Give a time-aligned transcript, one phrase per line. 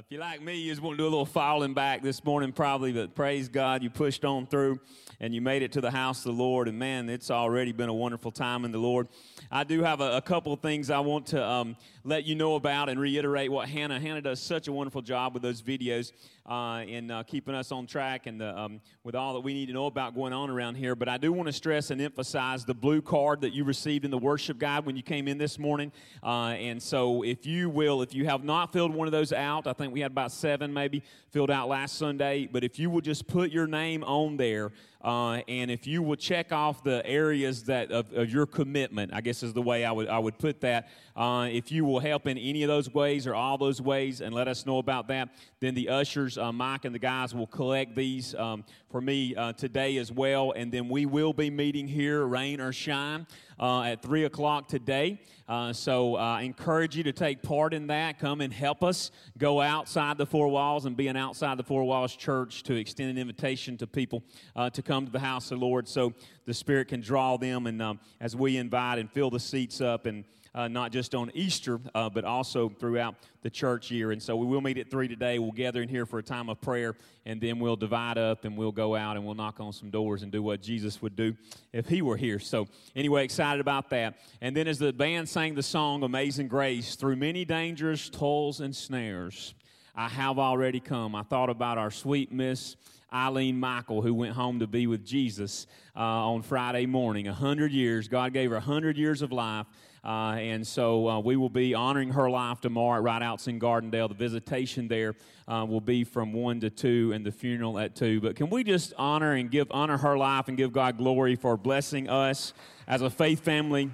[0.00, 2.52] if you're like me, you just want to do a little falling back this morning,
[2.52, 4.80] probably, but praise God, you pushed on through
[5.20, 6.68] and you made it to the house of the Lord.
[6.68, 9.08] And man, it's already been a wonderful time in the Lord.
[9.50, 12.54] I do have a, a couple of things I want to um, let you know
[12.54, 14.00] about and reiterate what Hannah.
[14.00, 16.12] Hannah does such a wonderful job with those videos
[16.50, 19.66] uh, in uh, keeping us on track and the, um, with all that we need
[19.66, 20.96] to know about going on around here.
[20.96, 24.10] But I do want to stress and emphasize the blue card that you received in
[24.10, 25.92] the worship guide when you came in this morning.
[26.22, 29.68] Uh, and so, if you will, if you have not filled one of those out,
[29.68, 32.48] I think we had about seven maybe filled out last Sunday.
[32.50, 34.72] But if you will just put your name on there,
[35.02, 39.22] uh, and if you will check off the areas that of, of, your commitment, I
[39.22, 40.88] guess is the way I would I would put that.
[41.16, 44.34] Uh, if you will help in any of those ways or all those ways, and
[44.34, 47.96] let us know about that, then the ushers, uh, Mike and the guys, will collect
[47.96, 50.52] these um, for me uh, today as well.
[50.52, 53.26] And then we will be meeting here, rain or shine
[53.60, 55.20] uh, at 3 o'clock today.
[55.46, 58.18] Uh, so uh, I encourage you to take part in that.
[58.18, 61.84] Come and help us go outside the four walls and be an outside the four
[61.84, 64.22] walls church to extend an invitation to people
[64.56, 66.14] uh, to come to the house of the Lord so
[66.46, 67.66] the Spirit can draw them.
[67.66, 70.24] And um, as we invite and fill the seats up and
[70.54, 74.12] uh, not just on Easter, uh, but also throughout the church year.
[74.12, 75.38] And so we will meet at 3 today.
[75.38, 78.56] We'll gather in here for a time of prayer, and then we'll divide up and
[78.56, 81.34] we'll go out and we'll knock on some doors and do what Jesus would do
[81.72, 82.38] if he were here.
[82.38, 84.18] So, anyway, excited about that.
[84.40, 88.74] And then as the band sang the song Amazing Grace, through many dangers, toils, and
[88.74, 89.54] snares,
[89.94, 91.14] I have already come.
[91.14, 92.76] I thought about our sweet Miss.
[93.12, 97.26] Eileen Michael, who went home to be with Jesus uh, on Friday morning.
[97.26, 98.06] A hundred years.
[98.06, 99.66] God gave her a hundred years of life.
[100.02, 104.08] Uh, and so uh, we will be honoring her life tomorrow at Ridout's in Gardendale.
[104.08, 105.14] The visitation there
[105.46, 108.20] uh, will be from 1 to 2 and the funeral at 2.
[108.20, 111.56] But can we just honor and give honor her life and give God glory for
[111.56, 112.54] blessing us
[112.86, 113.90] as a faith family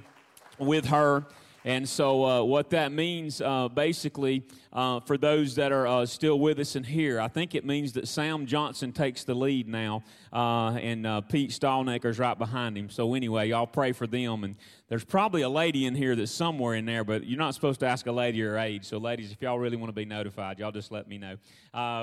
[0.59, 1.27] with her?
[1.65, 4.45] And so, uh, what that means uh, basically
[4.77, 7.95] uh, for those that are uh, still with us and here, I think it means
[7.95, 12.91] that Sam Johnson takes the lead now, uh, and uh, Pete Stallnecker's right behind him.
[12.91, 14.45] So, anyway, y'all pray for them.
[14.45, 14.57] And
[14.91, 17.87] there's probably a lady in here that's somewhere in there, but you're not supposed to
[17.87, 18.85] ask a lady her age.
[18.85, 21.39] So, ladies, if y'all really want to be notified, y'all just let me know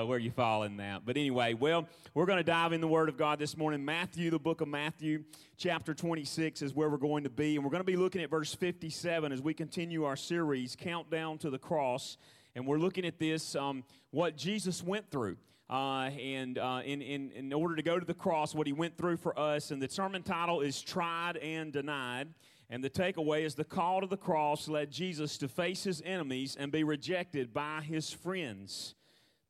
[0.04, 1.06] where you fall in that.
[1.06, 3.84] But anyway, well, we're going to dive in the Word of God this morning.
[3.84, 5.22] Matthew, the book of Matthew,
[5.56, 7.54] chapter 26 is where we're going to be.
[7.54, 11.38] And we're going to be looking at verse 57 as we continue our series, Countdown
[11.38, 12.18] to the Cross.
[12.54, 15.36] And we're looking at this, um, what Jesus went through.
[15.68, 18.96] Uh, and uh, in, in, in order to go to the cross, what he went
[18.96, 19.70] through for us.
[19.70, 22.28] And the sermon title is Tried and Denied.
[22.70, 26.56] And the takeaway is the call to the cross led Jesus to face his enemies
[26.58, 28.94] and be rejected by his friends.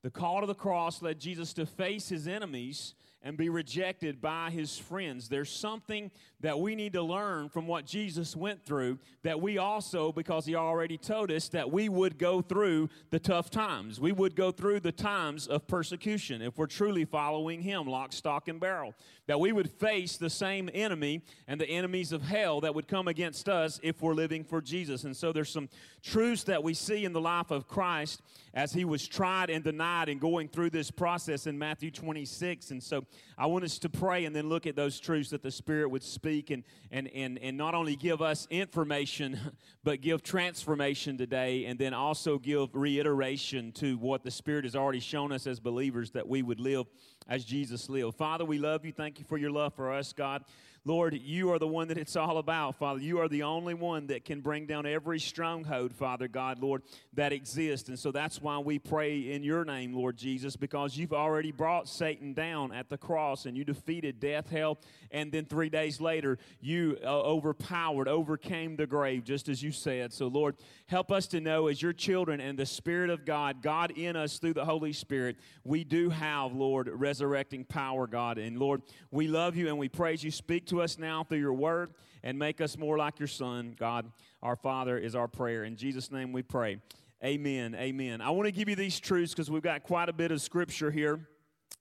[0.03, 2.95] The call to the cross led Jesus to face his enemies
[3.25, 5.29] and be rejected by his friends.
[5.29, 10.13] There's something that we need to learn from what Jesus went through that we also,
[10.13, 13.99] because he already told us, that we would go through the tough times.
[13.99, 18.47] We would go through the times of persecution if we're truly following him, lock, stock,
[18.49, 18.95] and barrel.
[19.27, 23.09] That we would face the same enemy and the enemies of hell that would come
[23.09, 25.05] against us if we're living for Jesus.
[25.05, 25.71] And so there's some
[26.03, 28.21] truths that we see in the life of Christ
[28.53, 32.71] as he was tried and denied and going through this process in Matthew 26.
[32.71, 35.51] And so I want us to pray and then look at those truths that the
[35.51, 39.39] Spirit would speak and, and, and, and not only give us information,
[39.85, 45.01] but give transformation today and then also give reiteration to what the Spirit has already
[45.01, 46.87] shown us as believers that we would live
[47.29, 48.17] as Jesus lived.
[48.17, 48.93] Father, we love you.
[48.93, 50.45] Thank you for your love for us, God.
[50.87, 53.01] Lord, you are the one that it's all about, Father.
[53.01, 56.83] You are the only one that can bring down every stronghold, Father God, Lord,
[57.15, 57.89] that exists.
[57.89, 61.89] And so that's why we pray in your name, Lord Jesus, because you've already brought
[61.89, 64.79] Satan down at the cross and you defeated death, hell,
[65.11, 70.13] and then three days later, you uh, overpowered, overcame the grave, just as you said.
[70.13, 70.57] So, Lord,
[70.87, 74.39] help us to know as your children and the Spirit of God, God in us
[74.39, 78.37] through the Holy Spirit, we do have, Lord, resurrecting power, God.
[78.37, 80.31] And Lord, we love you and we praise you.
[80.31, 83.77] Speak to to us now through your word and make us more like your son.
[83.79, 84.11] God,
[84.43, 85.65] our Father, is our prayer.
[85.65, 86.79] In Jesus' name we pray.
[87.25, 87.75] Amen.
[87.77, 88.21] Amen.
[88.21, 90.91] I want to give you these truths because we've got quite a bit of scripture
[90.91, 91.29] here.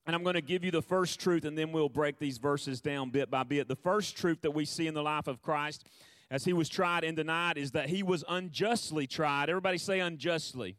[0.06, 2.82] And I'm going to give you the first truth, and then we'll break these verses
[2.82, 3.68] down bit by bit.
[3.68, 5.88] The first truth that we see in the life of Christ
[6.30, 9.50] as he was tried and denied is that he was unjustly tried.
[9.50, 10.76] Everybody say unjustly.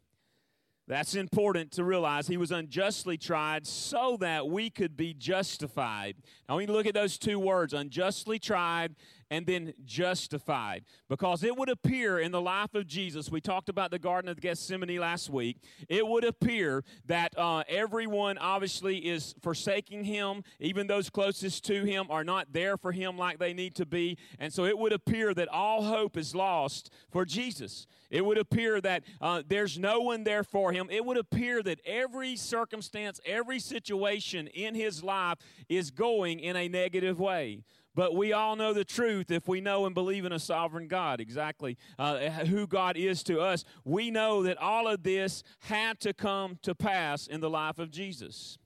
[0.87, 2.27] That's important to realize.
[2.27, 6.17] He was unjustly tried so that we could be justified.
[6.47, 8.95] Now, we look at those two words unjustly tried
[9.35, 10.85] and then justified.
[11.09, 14.39] Because it would appear in the life of Jesus, we talked about the Garden of
[14.39, 15.57] Gethsemane last week,
[15.89, 20.41] it would appear that uh, everyone obviously is forsaking him.
[20.61, 24.17] Even those closest to him are not there for him like they need to be.
[24.39, 27.87] And so it would appear that all hope is lost for Jesus.
[28.09, 30.87] It would appear that uh, there's no one there for him.
[30.89, 36.69] It would appear that every circumstance, every situation in his life is going in a
[36.69, 37.63] negative way.
[37.95, 41.21] But we all know the truth if we know and believe in a sovereign God,
[41.21, 43.63] exactly uh, who God is to us.
[43.85, 47.89] We know that all of this had to come to pass in the life of
[47.89, 48.57] Jesus.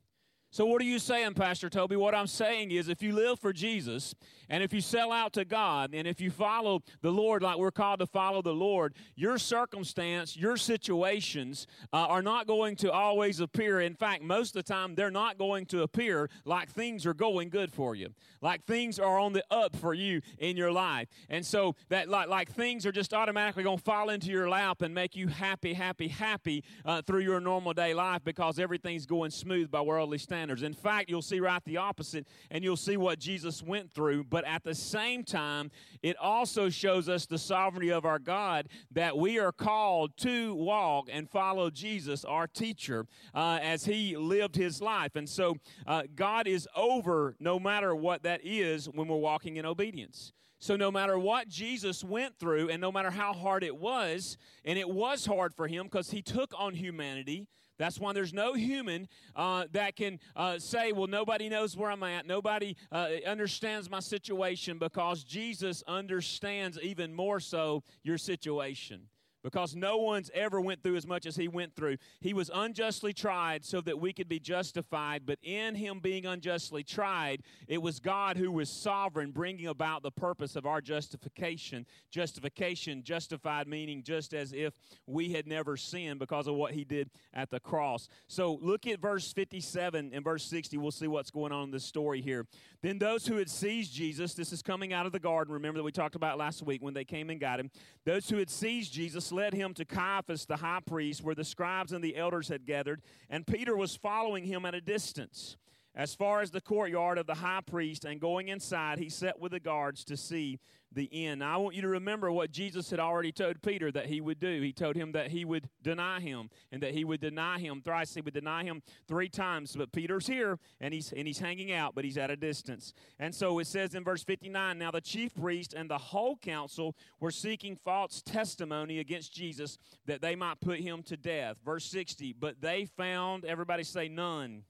[0.51, 1.95] So, what are you saying, Pastor Toby?
[1.95, 4.15] What I'm saying is if you live for Jesus,
[4.49, 7.71] and if you sell out to God, and if you follow the Lord like we're
[7.71, 13.39] called to follow the Lord, your circumstance, your situations uh, are not going to always
[13.39, 13.79] appear.
[13.81, 17.49] In fact, most of the time, they're not going to appear like things are going
[17.49, 18.09] good for you,
[18.41, 21.07] like things are on the up for you in your life.
[21.29, 24.81] And so, that like, like things are just automatically going to fall into your lap
[24.81, 29.31] and make you happy, happy, happy uh, through your normal day life because everything's going
[29.31, 30.63] smooth by worldly standards.
[30.63, 34.23] In fact, you'll see right the opposite, and you'll see what Jesus went through.
[34.23, 35.69] But but at the same time,
[36.01, 41.09] it also shows us the sovereignty of our God that we are called to walk
[41.11, 43.05] and follow Jesus, our teacher,
[43.35, 45.17] uh, as he lived his life.
[45.17, 49.65] And so uh, God is over no matter what that is when we're walking in
[49.65, 50.31] obedience.
[50.61, 54.79] So, no matter what Jesus went through, and no matter how hard it was, and
[54.79, 57.47] it was hard for him because he took on humanity,
[57.79, 62.03] that's why there's no human uh, that can uh, say, well, nobody knows where I'm
[62.03, 62.27] at.
[62.27, 69.07] Nobody uh, understands my situation because Jesus understands even more so your situation
[69.49, 71.97] because no one's ever went through as much as he went through.
[72.21, 76.83] He was unjustly tried so that we could be justified but in him being unjustly
[76.83, 81.87] tried it was god who was sovereign bringing about the purpose of our justification.
[82.11, 84.75] Justification justified meaning just as if
[85.07, 88.07] we had never sinned because of what he did at the cross.
[88.27, 91.85] So look at verse 57 and verse 60 we'll see what's going on in this
[91.85, 92.45] story here.
[92.83, 95.83] Then those who had seized jesus this is coming out of the garden remember that
[95.83, 97.71] we talked about last week when they came and got him.
[98.05, 101.93] Those who had seized jesus led him to Caiaphas the high priest, where the scribes
[101.93, 105.55] and the elders had gathered, and Peter was following him at a distance.
[105.95, 109.51] As far as the courtyard of the high priest, and going inside, he sat with
[109.51, 110.59] the guards to see
[110.91, 111.39] the end.
[111.39, 114.39] Now, I want you to remember what Jesus had already told Peter that he would
[114.39, 114.61] do.
[114.61, 118.13] He told him that he would deny him and that he would deny him thrice.
[118.13, 119.75] He would deny him three times.
[119.75, 122.93] But Peter's here and he's and he's hanging out, but he's at a distance.
[123.19, 126.95] And so it says in verse 59 Now the chief priest and the whole council
[127.19, 131.57] were seeking false testimony against Jesus that they might put him to death.
[131.63, 134.63] Verse 60 But they found, everybody say, none.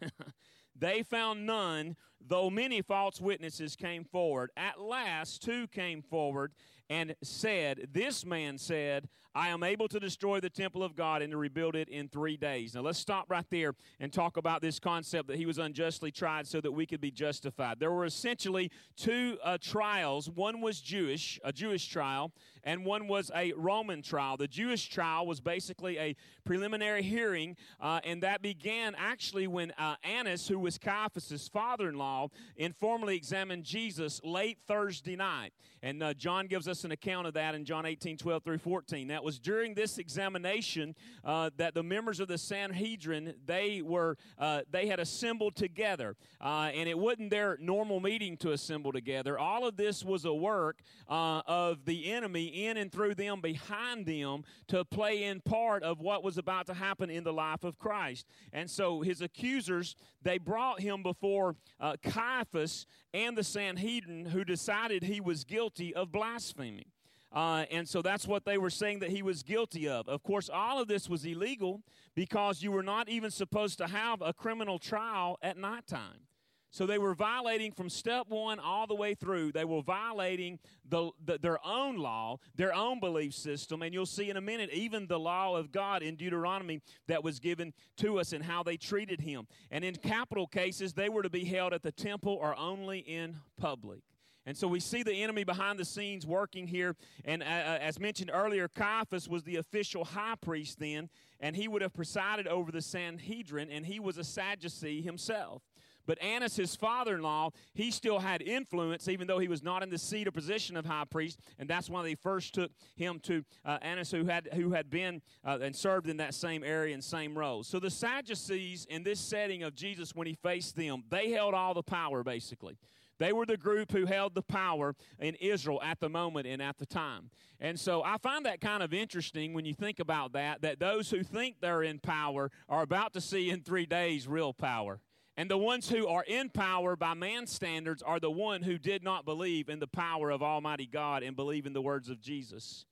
[0.76, 1.96] they found none
[2.26, 4.50] though many false witnesses came forward.
[4.56, 6.52] At last, two came forward
[6.90, 11.30] and said, This man said, I am able to destroy the temple of God and
[11.32, 12.74] to rebuild it in three days.
[12.74, 16.46] Now, let's stop right there and talk about this concept that he was unjustly tried
[16.46, 17.78] so that we could be justified.
[17.78, 20.28] There were essentially two uh, trials.
[20.30, 22.32] One was Jewish, a Jewish trial,
[22.64, 24.36] and one was a Roman trial.
[24.36, 29.96] The Jewish trial was basically a preliminary hearing, uh, and that began actually when uh,
[30.02, 35.52] Annas, who was Caiaphas' father in law, informally examined Jesus late Thursday night.
[35.82, 39.06] And uh, John gives us an account of that in John 18 12 through 14.
[39.18, 40.94] That was during this examination
[41.24, 46.70] uh, that the members of the Sanhedrin they were uh, they had assembled together, uh,
[46.72, 49.36] and it wasn't their normal meeting to assemble together.
[49.36, 54.06] All of this was a work uh, of the enemy in and through them, behind
[54.06, 57.76] them, to play in part of what was about to happen in the life of
[57.76, 58.24] Christ.
[58.52, 65.02] And so his accusers they brought him before uh, Caiaphas and the Sanhedrin, who decided
[65.02, 66.86] he was guilty of blasphemy.
[67.30, 70.08] Uh, and so that's what they were saying that he was guilty of.
[70.08, 71.82] Of course, all of this was illegal
[72.14, 76.28] because you were not even supposed to have a criminal trial at nighttime.
[76.70, 79.52] So they were violating from step one all the way through.
[79.52, 83.82] They were violating the, the, their own law, their own belief system.
[83.82, 87.40] And you'll see in a minute, even the law of God in Deuteronomy that was
[87.40, 89.46] given to us and how they treated him.
[89.70, 93.36] And in capital cases, they were to be held at the temple or only in
[93.58, 94.00] public.
[94.48, 96.96] And so we see the enemy behind the scenes working here.
[97.26, 101.68] And uh, uh as mentioned earlier, Caiaphas was the official high priest then, and he
[101.68, 105.62] would have presided over the Sanhedrin, and he was a Sadducee himself.
[106.06, 109.82] But Annas, his father in law, he still had influence, even though he was not
[109.82, 111.38] in the seat or position of high priest.
[111.58, 115.20] And that's why they first took him to uh, Annas, who had, who had been
[115.44, 117.62] uh, and served in that same area and same role.
[117.62, 121.74] So the Sadducees, in this setting of Jesus, when he faced them, they held all
[121.74, 122.78] the power, basically.
[123.18, 126.78] They were the group who held the power in Israel at the moment and at
[126.78, 127.30] the time.
[127.60, 131.10] And so I find that kind of interesting when you think about that, that those
[131.10, 135.00] who think they're in power are about to see in three days real power.
[135.36, 139.04] And the ones who are in power by man's standards are the one who did
[139.04, 142.84] not believe in the power of Almighty God and believe in the words of Jesus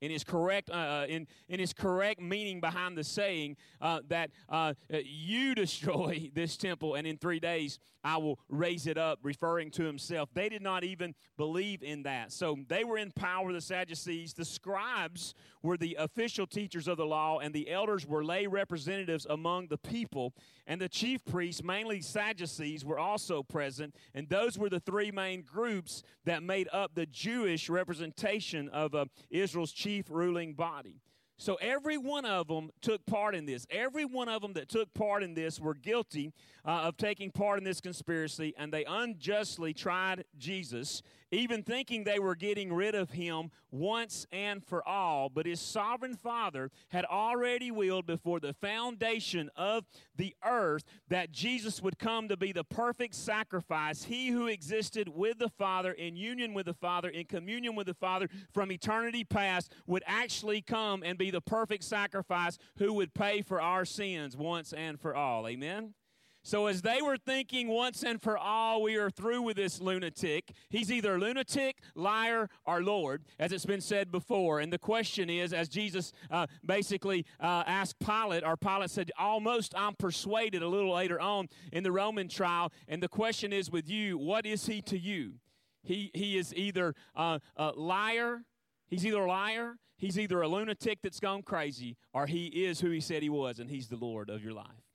[0.00, 4.30] in his correct uh, uh, in, in his correct meaning behind the saying uh, that
[4.48, 9.70] uh, you destroy this temple and in three days i will raise it up referring
[9.70, 10.28] to himself.
[10.34, 12.32] They did not even believe in that.
[12.32, 14.32] So they were in power the sadducees.
[14.32, 19.26] The scribes were the official teachers of the law and the elders were lay representatives
[19.28, 20.34] among the people.
[20.66, 25.42] And the chief priests mainly sadducees were also present and those were the three main
[25.42, 31.00] groups that made up the jewish representation of uh, israel's chief chief ruling body.
[31.36, 33.66] So every one of them took part in this.
[33.70, 36.32] Every one of them that took part in this were guilty
[36.64, 42.18] uh, of taking part in this conspiracy, and they unjustly tried Jesus even thinking they
[42.18, 45.28] were getting rid of him once and for all.
[45.28, 49.84] But his sovereign Father had already willed before the foundation of
[50.16, 54.04] the earth that Jesus would come to be the perfect sacrifice.
[54.04, 57.94] He who existed with the Father, in union with the Father, in communion with the
[57.94, 63.42] Father from eternity past, would actually come and be the perfect sacrifice who would pay
[63.42, 65.46] for our sins once and for all.
[65.46, 65.94] Amen?
[66.42, 70.52] So, as they were thinking once and for all, we are through with this lunatic,
[70.70, 74.60] he's either lunatic, liar, or Lord, as it's been said before.
[74.60, 79.74] And the question is, as Jesus uh, basically uh, asked Pilate, or Pilate said, Almost
[79.76, 82.72] I'm persuaded a little later on in the Roman trial.
[82.88, 85.34] And the question is with you, what is he to you?
[85.82, 87.40] He, he is either a
[87.74, 88.44] liar,
[88.88, 92.90] he's either a liar, he's either a lunatic that's gone crazy, or he is who
[92.90, 94.89] he said he was, and he's the Lord of your life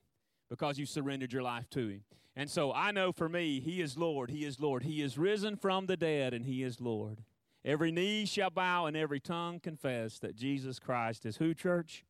[0.50, 2.04] because you surrendered your life to Him.
[2.36, 4.84] And so I know for me, He is Lord, He is Lord.
[4.84, 7.24] He is risen from the dead, and He is Lord.
[7.64, 12.06] Every knee shall bow and every tongue confess that Jesus Christ is who, church?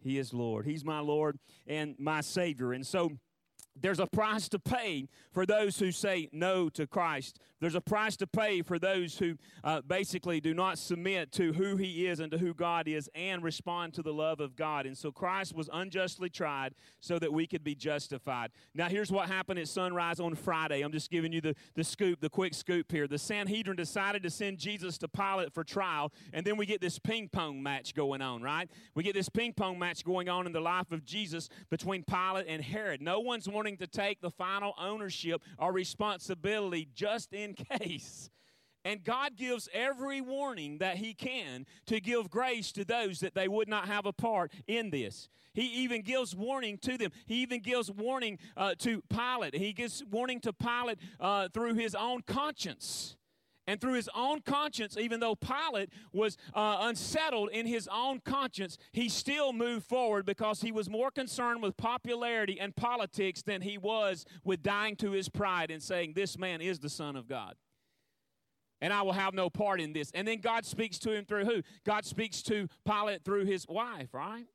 [0.00, 0.64] He is Lord.
[0.64, 2.72] He's my Lord and my Savior.
[2.72, 3.12] And so,
[3.80, 7.38] there's a price to pay for those who say no to Christ.
[7.60, 11.76] There's a price to pay for those who uh, basically do not submit to who
[11.76, 14.84] He is and to who God is and respond to the love of God.
[14.84, 18.50] And so Christ was unjustly tried so that we could be justified.
[18.74, 20.82] Now, here's what happened at sunrise on Friday.
[20.82, 23.06] I'm just giving you the, the scoop, the quick scoop here.
[23.06, 26.98] The Sanhedrin decided to send Jesus to Pilate for trial, and then we get this
[26.98, 28.68] ping pong match going on, right?
[28.94, 32.46] We get this ping pong match going on in the life of Jesus between Pilate
[32.48, 33.00] and Herod.
[33.00, 38.30] No one's wanting to take the final ownership or responsibility just in case.
[38.84, 43.46] And God gives every warning that He can to give grace to those that they
[43.46, 45.28] would not have a part in this.
[45.54, 47.12] He even gives warning to them.
[47.26, 49.54] He even gives warning uh, to Pilate.
[49.54, 53.16] He gives warning to Pilate uh, through his own conscience.
[53.66, 58.76] And through his own conscience, even though Pilate was uh, unsettled in his own conscience,
[58.92, 63.78] he still moved forward because he was more concerned with popularity and politics than he
[63.78, 67.54] was with dying to his pride and saying, This man is the Son of God.
[68.80, 70.10] And I will have no part in this.
[70.12, 71.62] And then God speaks to him through who?
[71.86, 74.46] God speaks to Pilate through his wife, right?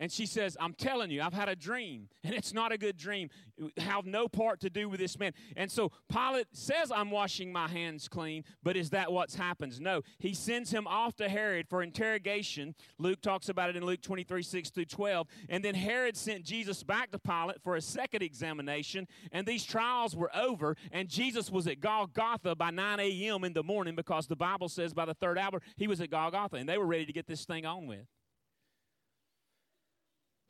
[0.00, 2.96] And she says, I'm telling you, I've had a dream, and it's not a good
[2.96, 3.30] dream.
[3.78, 5.32] Have no part to do with this man.
[5.56, 9.80] And so Pilate says, I'm washing my hands clean, but is that what happens?
[9.80, 10.02] No.
[10.18, 12.76] He sends him off to Herod for interrogation.
[12.98, 15.26] Luke talks about it in Luke 23, 6 through 12.
[15.48, 20.14] And then Herod sent Jesus back to Pilate for a second examination, and these trials
[20.14, 23.44] were over, and Jesus was at Golgotha by 9 a.m.
[23.44, 26.56] in the morning because the Bible says by the third hour he was at Golgotha,
[26.56, 28.06] and they were ready to get this thing on with.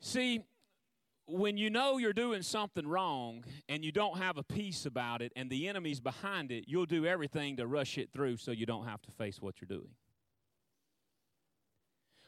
[0.01, 0.41] See,
[1.27, 5.31] when you know you're doing something wrong and you don't have a peace about it
[5.35, 8.85] and the enemy's behind it, you'll do everything to rush it through so you don't
[8.85, 9.91] have to face what you're doing.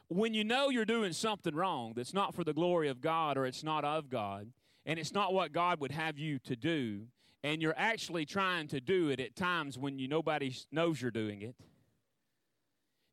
[0.07, 3.45] When you know you're doing something wrong that's not for the glory of God or
[3.45, 4.51] it's not of God
[4.85, 7.03] and it's not what God would have you to do,
[7.43, 11.41] and you're actually trying to do it at times when you nobody knows you're doing
[11.41, 11.55] it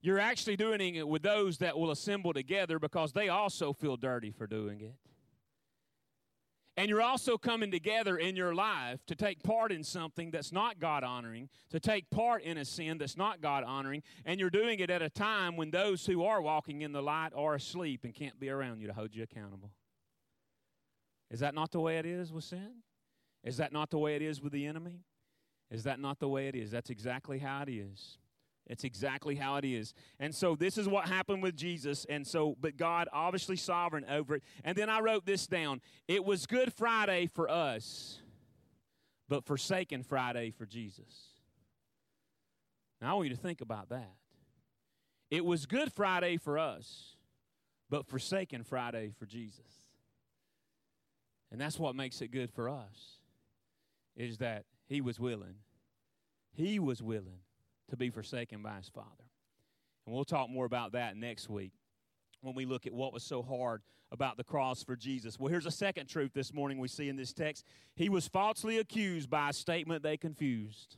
[0.01, 4.31] you're actually doing it with those that will assemble together because they also feel dirty
[4.31, 4.95] for doing it.
[6.77, 10.79] And you're also coming together in your life to take part in something that's not
[10.79, 14.79] God honoring, to take part in a sin that's not God honoring, and you're doing
[14.79, 18.15] it at a time when those who are walking in the light are asleep and
[18.15, 19.73] can't be around you to hold you accountable.
[21.33, 22.71] Is that not the way it is with sin?
[23.43, 25.01] Is that not the way it is with the enemy?
[25.73, 26.71] Is that not the way it is?
[26.71, 28.19] That's exactly how it is.
[28.69, 29.95] It's exactly how it is.
[30.21, 32.05] And so this is what happened with Jesus.
[32.09, 34.43] And so, but God obviously sovereign over it.
[34.63, 35.81] And then I wrote this down.
[36.07, 38.21] It was Good Friday for us,
[39.29, 41.29] but forsaken Friday for Jesus.
[43.01, 44.13] Now, I want you to think about that.
[45.31, 47.17] It was Good Friday for us,
[47.89, 49.87] but forsaken Friday for Jesus.
[51.51, 53.21] And that's what makes it good for us,
[54.15, 55.55] is that he was willing.
[56.53, 57.41] He was willing
[57.91, 59.25] to be forsaken by his Father.
[60.07, 61.73] And we'll talk more about that next week
[62.41, 65.39] when we look at what was so hard about the cross for Jesus.
[65.39, 67.65] Well, here's a second truth this morning we see in this text.
[67.95, 70.97] He was falsely accused by a statement they confused.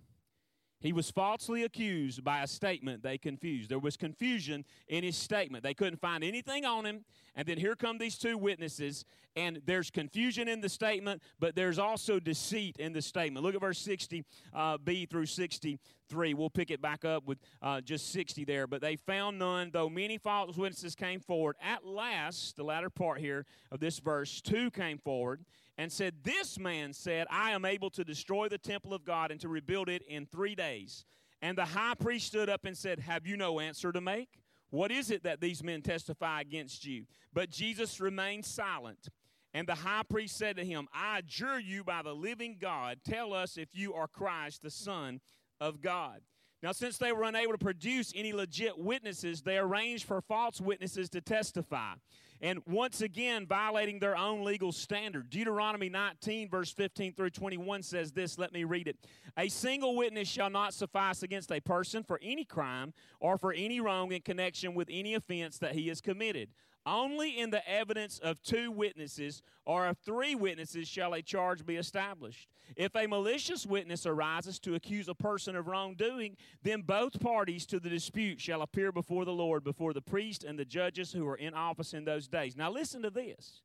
[0.80, 3.68] He was falsely accused by a statement they confused.
[3.68, 5.62] There was confusion in his statement.
[5.62, 7.04] They couldn't find anything on him.
[7.34, 9.04] And then here come these two witnesses,
[9.36, 13.44] and there's confusion in the statement, but there's also deceit in the statement.
[13.44, 16.34] Look at verse 60 uh, B through 63.
[16.34, 18.66] We'll pick it back up with uh, just 60 there.
[18.66, 21.56] But they found none, though many false witnesses came forward.
[21.62, 25.44] At last, the latter part here of this verse, two came forward
[25.78, 29.40] and said, This man said, I am able to destroy the temple of God and
[29.40, 31.04] to rebuild it in three days.
[31.42, 34.39] And the high priest stood up and said, Have you no answer to make?
[34.70, 37.04] What is it that these men testify against you?
[37.32, 39.08] But Jesus remained silent.
[39.52, 43.34] And the high priest said to him, I adjure you by the living God, tell
[43.34, 45.20] us if you are Christ, the Son
[45.60, 46.20] of God.
[46.62, 51.08] Now, since they were unable to produce any legit witnesses, they arranged for false witnesses
[51.10, 51.94] to testify
[52.40, 55.28] and once again violating their own legal standard.
[55.30, 58.38] Deuteronomy 19, verse 15 through 21 says this.
[58.38, 58.96] Let me read it.
[59.36, 63.80] A single witness shall not suffice against a person for any crime or for any
[63.80, 66.48] wrong in connection with any offense that he has committed.
[66.86, 71.76] Only in the evidence of two witnesses or of three witnesses shall a charge be
[71.76, 72.48] established.
[72.74, 77.80] If a malicious witness arises to accuse a person of wrongdoing, then both parties to
[77.80, 81.36] the dispute shall appear before the Lord, before the priest and the judges who are
[81.36, 82.56] in office in those days.
[82.56, 83.60] Now, listen to this.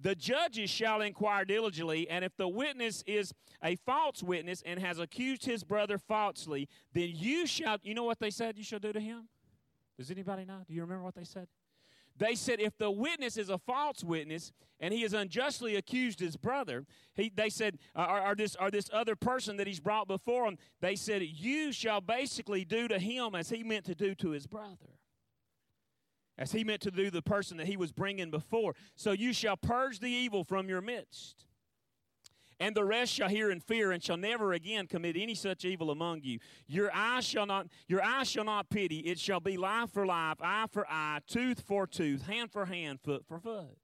[0.00, 4.98] The judges shall inquire diligently, and if the witness is a false witness and has
[4.98, 8.92] accused his brother falsely, then you shall, you know what they said you shall do
[8.92, 9.28] to him?
[9.96, 10.62] Does anybody know?
[10.66, 11.46] Do you remember what they said?
[12.22, 16.36] They said if the witness is a false witness and he has unjustly accused his
[16.36, 20.56] brother, he, they said, or, this, or this other person that he's brought before him,
[20.80, 24.46] they said, You shall basically do to him as he meant to do to his
[24.46, 25.00] brother.
[26.38, 28.76] As he meant to do the person that he was bringing before.
[28.94, 31.44] So you shall purge the evil from your midst
[32.62, 35.90] and the rest shall hear in fear and shall never again commit any such evil
[35.90, 36.38] among you.
[36.68, 39.00] Your eye shall not your eye shall not pity.
[39.00, 43.00] It shall be life for life eye for eye tooth for tooth hand for hand
[43.02, 43.76] foot for foot.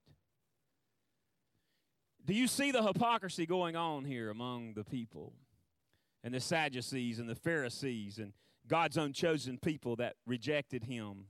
[2.25, 5.33] Do you see the hypocrisy going on here among the people?
[6.23, 8.31] And the sadducees and the pharisees and
[8.65, 11.25] god's own chosen people that rejected him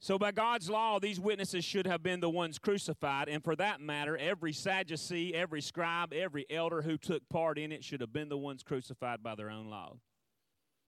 [0.00, 3.80] so, by God's law, these witnesses should have been the ones crucified, and for that
[3.80, 8.28] matter, every Sadducee, every scribe, every elder who took part in it should have been
[8.28, 9.96] the ones crucified by their own law.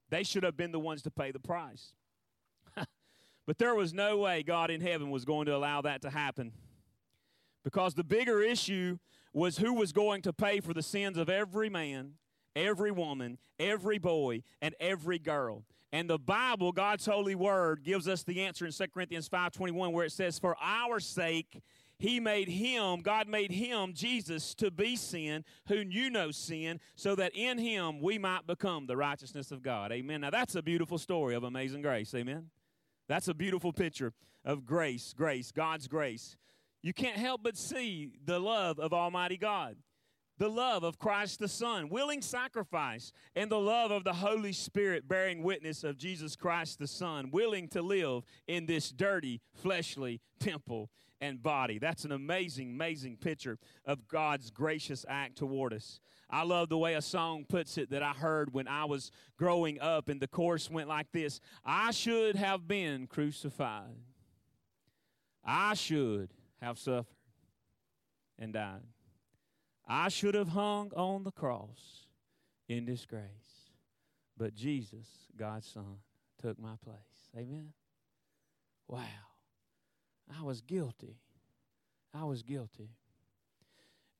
[0.09, 1.93] They should have been the ones to pay the price.
[3.45, 6.53] but there was no way God in heaven was going to allow that to happen.
[7.65, 8.97] Because the bigger issue
[9.33, 12.13] was who was going to pay for the sins of every man,
[12.55, 15.65] every woman, every boy, and every girl.
[15.93, 20.05] And the Bible, God's holy word, gives us the answer in 2 Corinthians 5:21 where
[20.05, 21.61] it says for our sake
[22.01, 27.13] he made him, God made him, Jesus, to be sin, who knew no sin, so
[27.13, 29.91] that in him we might become the righteousness of God.
[29.91, 30.21] Amen.
[30.21, 32.15] Now that's a beautiful story of amazing grace.
[32.15, 32.49] Amen.
[33.07, 36.37] That's a beautiful picture of grace, grace, God's grace.
[36.81, 39.75] You can't help but see the love of Almighty God
[40.41, 45.07] the love of Christ the Son, willing sacrifice, and the love of the Holy Spirit
[45.07, 50.89] bearing witness of Jesus Christ the Son, willing to live in this dirty, fleshly temple
[51.21, 51.77] and body.
[51.77, 55.99] That's an amazing, amazing picture of God's gracious act toward us.
[56.27, 59.79] I love the way a song puts it that I heard when I was growing
[59.79, 63.93] up, and the chorus went like this I should have been crucified,
[65.45, 67.05] I should have suffered
[68.39, 68.81] and died.
[69.93, 72.05] I should have hung on the cross
[72.69, 73.73] in disgrace,
[74.37, 75.97] but Jesus, God's Son,
[76.41, 76.95] took my place.
[77.35, 77.73] Amen.
[78.87, 78.99] Wow.
[80.39, 81.17] I was guilty.
[82.13, 82.91] I was guilty.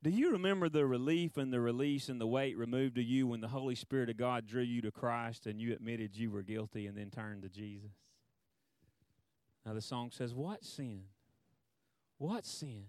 [0.03, 3.39] Do you remember the relief and the release and the weight removed to you when
[3.39, 6.86] the Holy Spirit of God drew you to Christ and you admitted you were guilty
[6.86, 7.91] and then turned to Jesus?
[9.65, 11.03] Now the song says, What sin?
[12.17, 12.88] What sin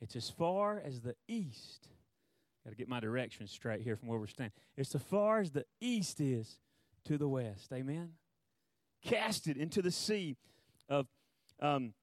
[0.00, 1.88] it's as far as the east.
[2.64, 4.52] Got to get my directions straight here from where we're standing.
[4.76, 6.58] It's as far as the east is
[7.04, 7.72] to the west.
[7.72, 8.10] Amen.
[9.02, 10.36] Cast it into the sea
[10.88, 11.06] of
[11.60, 11.94] um,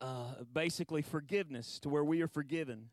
[0.00, 2.90] uh, basically forgiveness to where we are forgiven.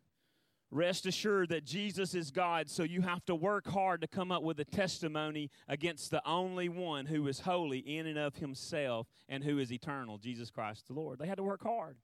[0.72, 4.42] rest assured that Jesus is God, so you have to work hard to come up
[4.42, 9.44] with a testimony against the only one who is holy in and of himself and
[9.44, 11.20] who is eternal, Jesus Christ the Lord.
[11.20, 11.98] They had to work hard.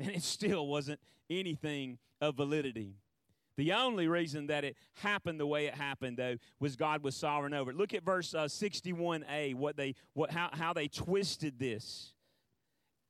[0.04, 2.96] and it still wasn't anything of validity.
[3.56, 7.52] The only reason that it happened the way it happened, though, was God was sovereign
[7.52, 7.76] over it.
[7.76, 12.14] Look at verse uh, 61a, what they, what, how, how they twisted this.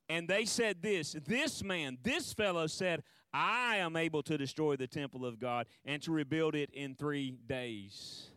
[0.09, 3.01] And they said this this man, this fellow said,
[3.33, 7.37] I am able to destroy the temple of God and to rebuild it in three
[7.47, 8.27] days.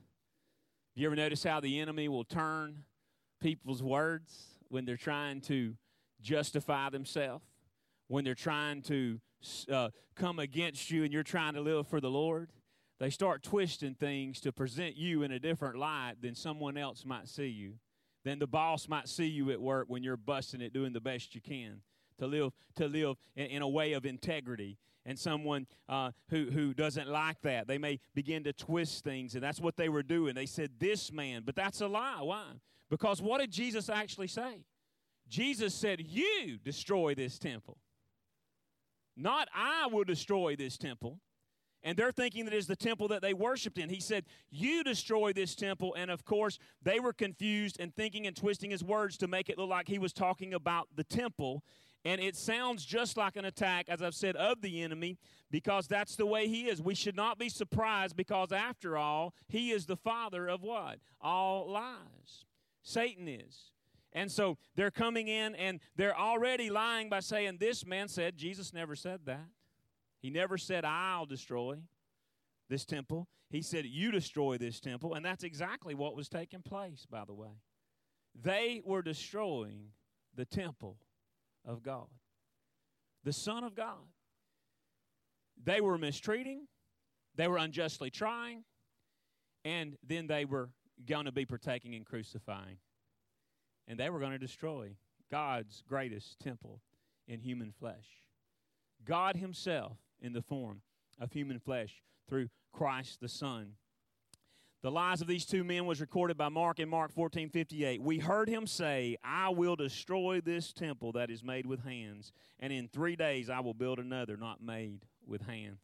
[0.95, 2.85] You ever notice how the enemy will turn
[3.41, 4.33] people's words
[4.69, 5.75] when they're trying to
[6.23, 7.45] justify themselves,
[8.09, 9.21] when they're trying to
[9.71, 12.51] uh, come against you and you're trying to live for the Lord?
[13.01, 17.29] They start twisting things to present you in a different light than someone else might
[17.29, 17.75] see you.
[18.25, 21.35] Then the boss might see you at work when you're busting it, doing the best
[21.35, 21.83] you can
[22.19, 24.79] to live to live in, in a way of integrity.
[25.07, 29.43] And someone uh, who who doesn't like that, they may begin to twist things, and
[29.43, 30.35] that's what they were doing.
[30.35, 32.23] They said this man, but that's a lie.
[32.23, 32.47] Why?
[32.89, 34.65] Because what did Jesus actually say?
[35.29, 37.77] Jesus said, "You destroy this temple."
[39.17, 41.21] Not I will destroy this temple
[41.85, 43.91] and they're thinking that is the temple that they worshiped in.
[43.91, 45.95] He said, You destroy this temple.
[45.97, 49.59] And of course, they were confused and thinking and twisting his words to make it
[49.59, 51.63] look like he was talking about the temple.
[52.07, 55.19] And it sounds just like an attack, as I've said, of the enemy,
[55.51, 56.83] because that's the way he is.
[56.83, 60.99] We should not be surprised because, after all, he is the father of what?
[61.21, 62.47] All lies.
[62.83, 63.73] Satan is.
[64.15, 68.73] And so they're coming in and they're already lying by saying, This man said, Jesus
[68.73, 69.47] never said that.
[70.21, 71.79] He never said, I'll destroy
[72.69, 73.29] this temple.
[73.51, 75.15] He said, You destroy this temple.
[75.15, 77.61] And that's exactly what was taking place, by the way.
[78.41, 79.89] They were destroying
[80.35, 80.97] the temple
[81.65, 82.07] of God,
[83.23, 84.09] the Son of God.
[85.63, 86.67] They were mistreating,
[87.37, 88.65] they were unjustly trying,
[89.65, 90.71] and then they were
[91.07, 92.79] going to be partaking and crucifying.
[93.87, 94.97] And they were going to destroy
[95.31, 96.81] God's greatest temple
[97.29, 98.07] in human flesh.
[99.05, 100.81] God Himself in the form
[101.21, 103.73] of human flesh through Christ the Son.
[104.85, 108.03] The lives of these two men was recorded by Mark in Mark 14 58.
[108.03, 112.71] We heard him say, I will destroy this temple that is made with hands, and
[112.71, 115.81] in three days I will build another not made with hands.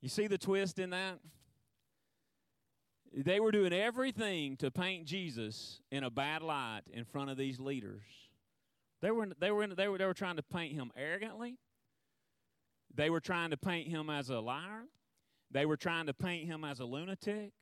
[0.00, 1.20] You see the twist in that?
[3.12, 7.58] They were doing everything to paint Jesus in a bad light in front of these
[7.58, 8.02] leaders.
[9.02, 11.56] They were, they were, they were, they were trying to paint him arrogantly.
[12.94, 14.84] They were trying to paint him as a liar.
[15.50, 17.52] They were trying to paint him as a lunatic.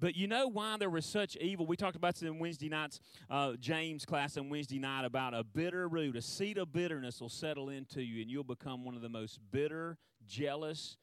[0.00, 1.66] But you know why there was such evil?
[1.66, 2.98] We talked about this in Wednesday night's
[3.30, 6.16] uh, James class on Wednesday night about a bitter root.
[6.16, 9.38] A seed of bitterness will settle into you, and you'll become one of the most
[9.52, 10.96] bitter, jealous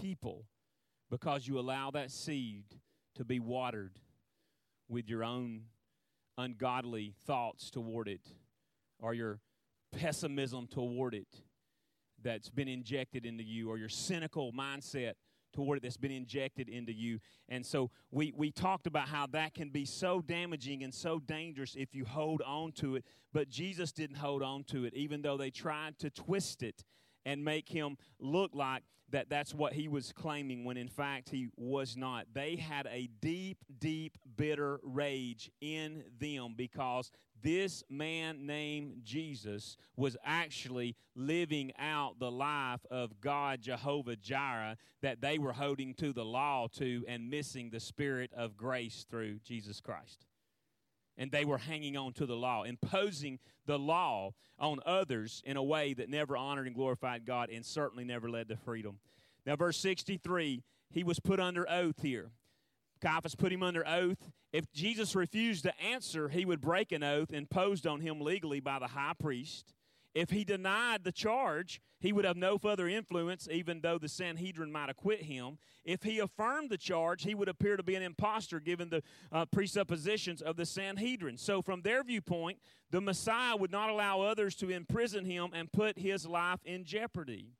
[0.00, 0.44] people
[1.10, 2.64] because you allow that seed
[3.16, 3.98] to be watered
[4.88, 5.62] with your own
[6.38, 8.28] ungodly thoughts toward it
[9.00, 9.40] or your
[9.92, 11.42] pessimism toward it
[12.22, 15.14] that's been injected into you or your cynical mindset
[15.52, 17.18] toward it that's been injected into you.
[17.48, 21.74] And so we, we talked about how that can be so damaging and so dangerous
[21.74, 23.04] if you hold on to it.
[23.32, 26.84] But Jesus didn't hold on to it, even though they tried to twist it
[27.26, 31.48] and make him look like that that's what he was claiming when in fact he
[31.56, 32.26] was not.
[32.32, 37.10] They had a deep, deep, bitter rage in them because
[37.42, 45.20] this man named Jesus was actually living out the life of God Jehovah Jireh that
[45.20, 49.80] they were holding to the law to and missing the spirit of grace through Jesus
[49.80, 50.26] Christ
[51.18, 55.62] and they were hanging on to the law, imposing the law on others in a
[55.62, 58.98] way that never honored and glorified God and certainly never led to freedom.
[59.44, 62.30] Now, verse 63, he was put under oath here.
[63.00, 64.30] Caiaphas put him under oath.
[64.52, 68.78] If Jesus refused to answer, he would break an oath imposed on him legally by
[68.78, 69.74] the high priest.
[70.16, 74.72] If he denied the charge, he would have no further influence, even though the Sanhedrin
[74.72, 75.58] might acquit him.
[75.84, 79.44] If he affirmed the charge, he would appear to be an impostor given the uh,
[79.44, 81.36] presuppositions of the Sanhedrin.
[81.36, 85.98] So, from their viewpoint, the Messiah would not allow others to imprison him and put
[85.98, 87.50] his life in jeopardy.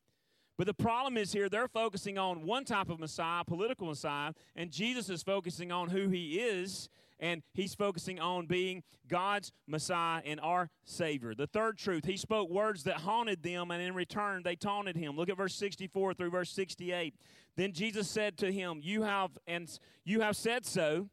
[0.56, 4.70] But the problem is here, they're focusing on one type of Messiah, political Messiah, and
[4.70, 10.40] Jesus is focusing on who he is and he's focusing on being God's Messiah and
[10.40, 11.34] our Savior.
[11.34, 15.16] The third truth, he spoke words that haunted them, and in return they taunted him.
[15.16, 17.14] Look at verse 64 through verse 68.
[17.56, 19.70] Then Jesus said to him, You have and
[20.04, 21.08] you have said so,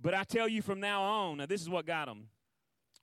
[0.00, 2.28] but I tell you from now on, now this is what got him.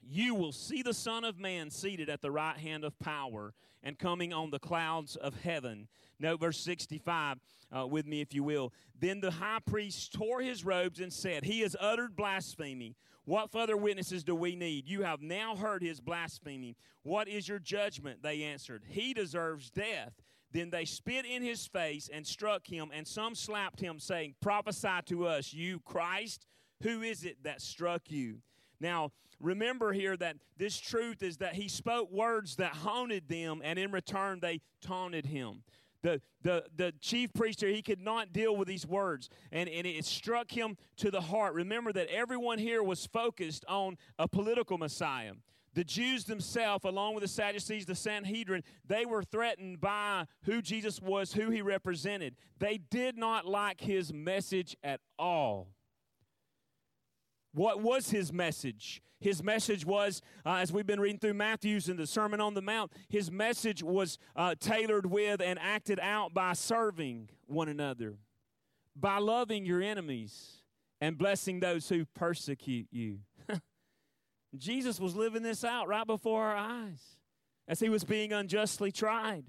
[0.09, 3.99] You will see the Son of Man seated at the right hand of power and
[3.99, 5.87] coming on the clouds of heaven.
[6.19, 7.37] Note verse 65
[7.75, 8.73] uh, with me, if you will.
[8.99, 12.95] Then the high priest tore his robes and said, He has uttered blasphemy.
[13.25, 14.87] What further witnesses do we need?
[14.87, 16.77] You have now heard his blasphemy.
[17.03, 18.23] What is your judgment?
[18.23, 20.13] They answered, He deserves death.
[20.51, 24.99] Then they spit in his face and struck him, and some slapped him, saying, Prophesy
[25.07, 26.47] to us, you Christ.
[26.83, 28.37] Who is it that struck you?
[28.79, 33.77] Now, remember here that this truth is that he spoke words that haunted them, and
[33.77, 35.63] in return, they taunted him.
[36.03, 39.85] The, the, the chief priest here, he could not deal with these words, and, and
[39.87, 41.53] it struck him to the heart.
[41.53, 45.33] Remember that everyone here was focused on a political Messiah.
[45.73, 51.01] The Jews themselves, along with the Sadducees, the Sanhedrin, they were threatened by who Jesus
[51.01, 52.35] was, who he represented.
[52.57, 55.67] They did not like his message at all.
[57.57, 59.01] What was his message?
[59.19, 62.61] His message was, uh, as we've been reading through Matthew's and the Sermon on the
[62.61, 68.17] Mount, his message was uh, tailored with and acted out by serving one another,
[68.95, 70.61] by loving your enemies,
[71.01, 73.21] and blessing those who persecute you.
[74.55, 77.17] Jesus was living this out right before our eyes
[77.67, 79.45] as he was being unjustly tried.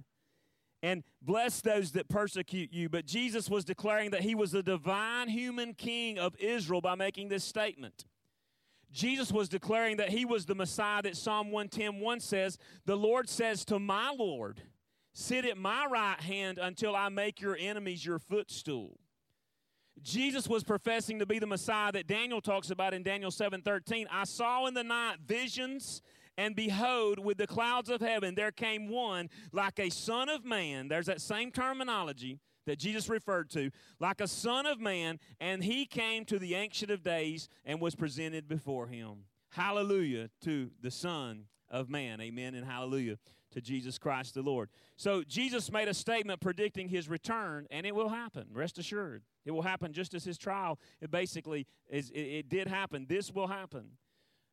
[0.83, 2.89] And bless those that persecute you.
[2.89, 7.29] But Jesus was declaring that he was the divine human king of Israel by making
[7.29, 8.05] this statement.
[8.93, 13.29] Jesus was declaring that he was the Messiah that Psalm 110 1 says, The Lord
[13.29, 14.63] says to my Lord,
[15.13, 18.99] Sit at my right hand until I make your enemies your footstool.
[20.03, 24.07] Jesus was professing to be the Messiah that Daniel talks about in Daniel 7:13.
[24.11, 26.03] I saw in the night visions
[26.39, 30.89] and behold with the clouds of heaven there came one like a son of man.
[30.89, 35.85] There's that same terminology that Jesus referred to, like a son of man, and he
[35.85, 39.25] came to the ancient of days and was presented before him.
[39.51, 42.21] Hallelujah to the son of man.
[42.21, 43.19] Amen and hallelujah
[43.53, 44.69] to Jesus Christ the Lord.
[44.97, 48.47] So Jesus made a statement predicting his return, and it will happen.
[48.53, 49.23] Rest assured.
[49.45, 53.07] It will happen just as his trial, it basically is it, it did happen.
[53.09, 53.93] This will happen.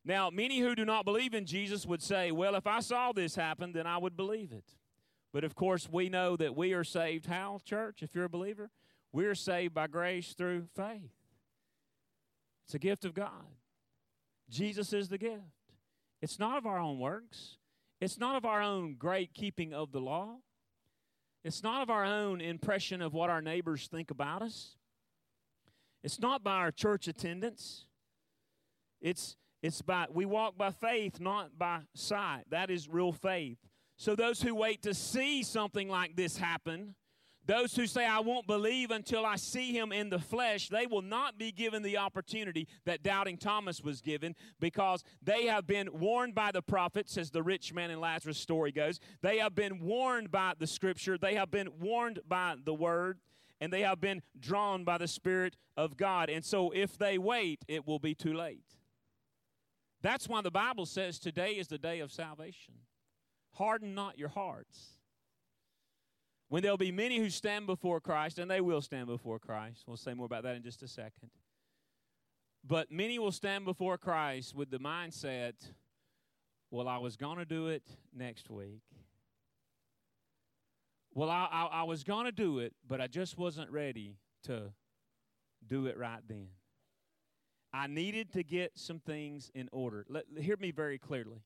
[0.06, 3.34] Now, many who do not believe in Jesus would say, Well, if I saw this
[3.34, 4.76] happen, then I would believe it.
[5.32, 8.70] But of course, we know that we are saved how, church, if you're a believer?
[9.12, 11.10] We're saved by grace through faith.
[12.64, 13.46] It's a gift of God.
[14.48, 15.42] Jesus is the gift.
[16.22, 17.56] It's not of our own works,
[18.00, 20.36] it's not of our own great keeping of the law,
[21.42, 24.76] it's not of our own impression of what our neighbors think about us.
[26.04, 27.86] It's not by our church attendance.
[29.00, 32.44] It's it's by we walk by faith, not by sight.
[32.50, 33.58] That is real faith.
[33.96, 36.94] So those who wait to see something like this happen,
[37.46, 41.02] those who say, I won't believe until I see him in the flesh, they will
[41.02, 46.34] not be given the opportunity that doubting Thomas was given because they have been warned
[46.34, 48.98] by the prophets, as the rich man in Lazarus' story goes.
[49.22, 53.20] They have been warned by the scripture, they have been warned by the word,
[53.60, 56.28] and they have been drawn by the Spirit of God.
[56.28, 58.76] And so if they wait, it will be too late.
[60.02, 62.74] That's why the Bible says today is the day of salvation.
[63.52, 64.96] Harden not your hearts.
[66.48, 69.84] When there'll be many who stand before Christ, and they will stand before Christ.
[69.86, 71.30] We'll say more about that in just a second.
[72.64, 75.54] But many will stand before Christ with the mindset,
[76.70, 78.82] well, I was going to do it next week.
[81.14, 84.72] Well, I, I, I was going to do it, but I just wasn't ready to
[85.66, 86.48] do it right then.
[87.76, 90.06] I needed to get some things in order.
[90.08, 91.42] Let, hear me very clearly.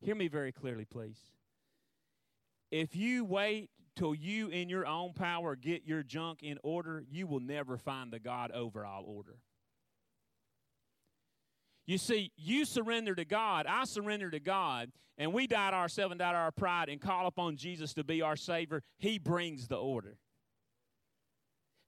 [0.00, 1.20] Hear me very clearly, please.
[2.72, 7.28] If you wait till you, in your own power, get your junk in order, you
[7.28, 9.36] will never find the God overall order.
[11.86, 16.10] You see, you surrender to God, I surrender to God, and we die to ourselves
[16.10, 18.82] and die to our pride and call upon Jesus to be our Savior.
[18.98, 20.18] He brings the order.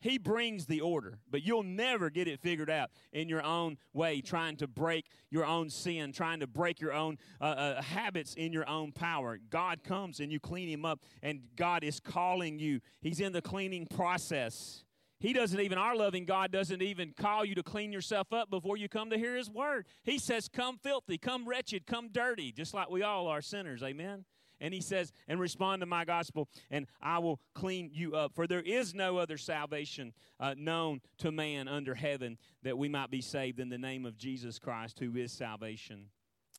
[0.00, 4.20] He brings the order, but you'll never get it figured out in your own way,
[4.20, 8.52] trying to break your own sin, trying to break your own uh, uh, habits in
[8.52, 9.38] your own power.
[9.50, 12.80] God comes and you clean him up, and God is calling you.
[13.00, 14.84] He's in the cleaning process.
[15.20, 18.76] He doesn't even, our loving God doesn't even call you to clean yourself up before
[18.76, 19.86] you come to hear His word.
[20.04, 23.82] He says, Come filthy, come wretched, come dirty, just like we all are sinners.
[23.82, 24.24] Amen.
[24.60, 28.34] And he says, and respond to my gospel, and I will clean you up.
[28.34, 33.10] For there is no other salvation uh, known to man under heaven that we might
[33.10, 36.06] be saved in the name of Jesus Christ, who is salvation.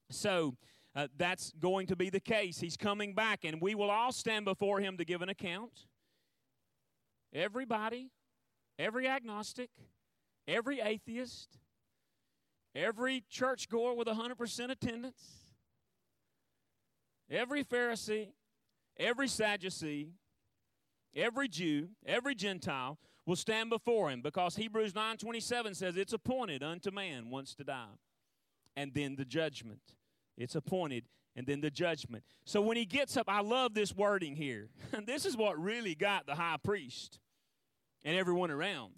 [0.10, 0.56] So,
[0.96, 2.60] uh, that's going to be the case.
[2.60, 5.86] He's coming back, and we will all stand before him to give an account.
[7.32, 8.10] Everybody,
[8.80, 9.70] every agnostic,
[10.48, 11.60] every atheist,
[12.76, 15.39] every churchgoer with 100% attendance,
[17.30, 18.30] every Pharisee,
[18.98, 20.14] every Sadducee,
[21.16, 26.92] every Jew, every Gentile will stand before him because Hebrews 9:27 says it's appointed unto
[26.92, 27.98] man once to die
[28.76, 29.96] and then the judgment.
[30.38, 32.24] It's appointed and then the judgment.
[32.46, 34.70] So when he gets up, I love this wording here.
[35.06, 37.20] this is what really got the high priest
[38.04, 38.94] and everyone around.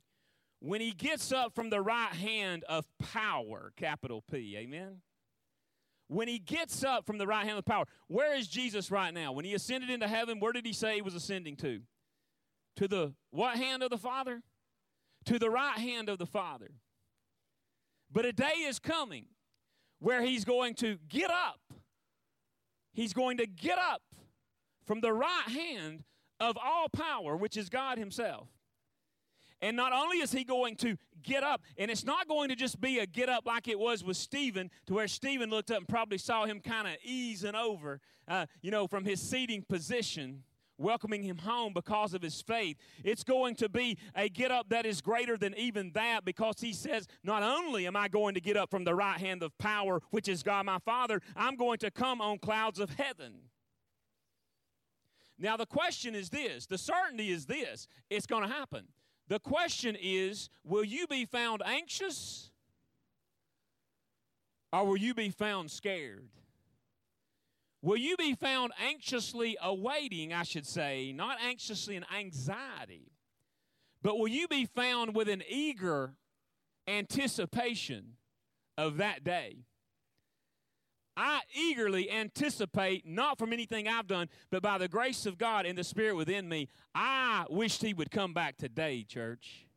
[0.59, 5.01] When he gets up from the right hand of power, capital P, amen?
[6.11, 9.31] When he gets up from the right hand of power, where is Jesus right now?
[9.31, 11.79] When he ascended into heaven, where did he say he was ascending to?
[12.75, 14.41] To the what hand of the Father?
[15.27, 16.71] To the right hand of the Father.
[18.11, 19.27] But a day is coming
[19.99, 21.61] where he's going to get up.
[22.91, 24.01] He's going to get up
[24.85, 26.03] from the right hand
[26.41, 28.49] of all power, which is God Himself.
[29.61, 32.81] And not only is he going to get up, and it's not going to just
[32.81, 35.87] be a get up like it was with Stephen, to where Stephen looked up and
[35.87, 40.43] probably saw him kind of easing over, uh, you know, from his seating position,
[40.77, 42.77] welcoming him home because of his faith.
[43.03, 46.73] It's going to be a get up that is greater than even that because he
[46.73, 50.01] says, Not only am I going to get up from the right hand of power,
[50.09, 53.33] which is God my Father, I'm going to come on clouds of heaven.
[55.37, 58.87] Now, the question is this the certainty is this it's going to happen.
[59.31, 62.51] The question is will you be found anxious
[64.73, 66.27] or will you be found scared?
[67.81, 73.13] Will you be found anxiously awaiting, I should say, not anxiously in anxiety,
[74.01, 76.15] but will you be found with an eager
[76.85, 78.17] anticipation
[78.77, 79.59] of that day?
[81.23, 85.77] I eagerly anticipate, not from anything I've done, but by the grace of God and
[85.77, 89.67] the Spirit within me, I wished He would come back today, church.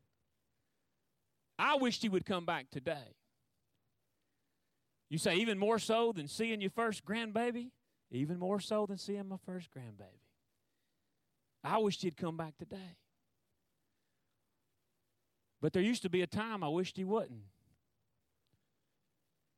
[1.59, 3.14] I wished He would come back today.
[5.11, 7.72] You say, even more so than seeing your first grandbaby?
[8.11, 10.22] Even more so than seeing my first grandbaby.
[11.62, 12.96] I wished He'd come back today.
[15.61, 17.42] But there used to be a time I wished He wouldn't.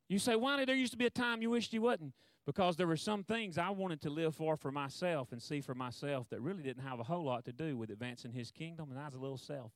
[0.09, 2.13] You say, why did there used to be a time you wished you wasn't?
[2.47, 5.75] Because there were some things I wanted to live for for myself and see for
[5.75, 9.01] myself that really didn't have a whole lot to do with advancing His kingdom, and
[9.01, 9.73] I was a little selfish.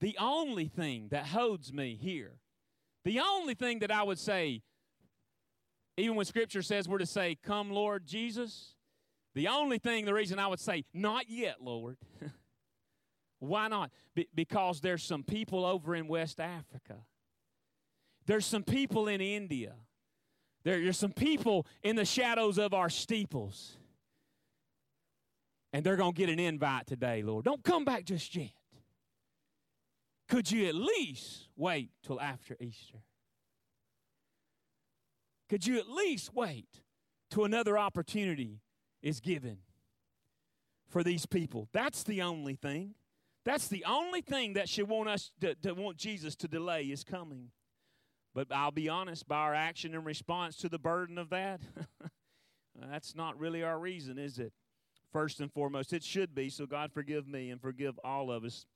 [0.00, 2.38] The only thing that holds me here,
[3.04, 4.62] the only thing that I would say,
[5.98, 8.76] even when Scripture says we're to say, Come, Lord Jesus,
[9.34, 11.98] the only thing, the reason I would say, Not yet, Lord.
[13.40, 13.90] Why not?
[14.14, 17.04] Be- because there's some people over in West Africa
[18.28, 19.72] there's some people in India.
[20.62, 23.78] There, there's some people in the shadows of our steeples.
[25.72, 27.46] And they're going to get an invite today, Lord.
[27.46, 28.50] Don't come back just yet.
[30.28, 32.98] Could you at least wait till after Easter?
[35.48, 36.82] Could you at least wait
[37.30, 38.60] till another opportunity
[39.02, 39.56] is given
[40.86, 41.66] for these people?
[41.72, 42.94] That's the only thing.
[43.46, 47.04] That's the only thing that should want us to, to want Jesus to delay is
[47.04, 47.50] coming.
[48.34, 51.60] But I'll be honest, by our action and response to the burden of that,
[52.80, 54.52] that's not really our reason, is it?
[55.12, 56.50] First and foremost, it should be.
[56.50, 58.66] So God forgive me and forgive all of us,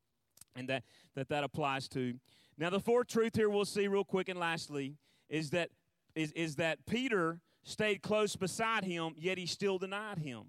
[0.56, 0.82] and that
[1.14, 2.14] that that applies to.
[2.56, 4.96] Now, the fourth truth here we'll see real quick, and lastly,
[5.28, 5.68] is that
[6.14, 10.44] is is that Peter stayed close beside him, yet he still denied him.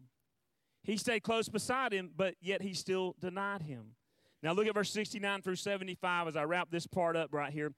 [0.84, 3.96] He stayed close beside him, but yet he still denied him.
[4.42, 7.72] Now, look at verse 69 through 75 as I wrap this part up right here